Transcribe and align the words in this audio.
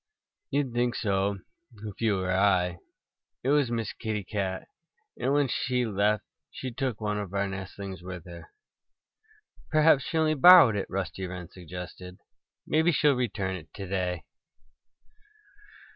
"You'd 0.49 0.73
think 0.73 0.95
so 0.95 1.37
if 1.75 2.01
you 2.01 2.15
were 2.17 2.31
I. 2.33 2.79
It 3.43 3.49
was 3.49 3.69
Miss 3.69 3.93
Kitty 3.93 4.23
Cat. 4.23 4.67
And 5.19 5.31
when 5.31 5.47
she 5.47 5.85
left 5.85 6.23
she 6.49 6.71
took 6.71 6.99
one 6.99 7.19
of 7.19 7.35
our 7.35 7.47
nestlings 7.47 8.01
with 8.01 8.25
her." 8.25 8.49
"Perhaps 9.69 10.05
she 10.05 10.17
only 10.17 10.33
borrowed 10.33 10.75
it," 10.75 10.89
Rusty 10.89 11.27
Wren 11.27 11.49
suggested. 11.51 12.17
"Maybe 12.65 12.91
she'll 12.91 13.13
return 13.13 13.55
it 13.55 13.71
to 13.75 13.85
day." 13.85 14.23